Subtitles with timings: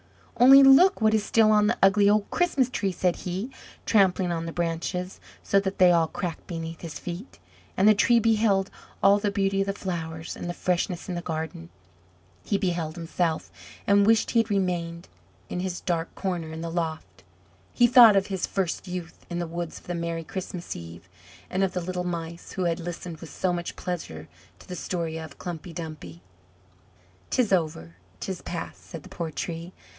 [0.37, 3.51] "Only look what is still on the ugly old Christmas tree!" said he,
[3.85, 7.37] trampling on the branches, so that they all cracked beneath his feet.
[7.77, 8.71] And the Tree beheld
[9.03, 11.69] all the beauty of the flowers, and the freshness in the garden;
[12.43, 13.51] he beheld himself,
[13.85, 15.07] and wished he had remained
[15.47, 17.23] in his dark corner in the loft;
[17.71, 21.07] he thought of his first youth in the woods, of the merry Christmas Eve,
[21.51, 24.27] and of the little Mice who had listened with so much pleasure
[24.57, 26.23] to the story of Klumpy Dumpy.
[27.29, 29.71] "'Tis over 'tis past!" said the poor Tree.